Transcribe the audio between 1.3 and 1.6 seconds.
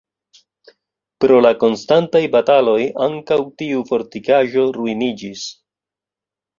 la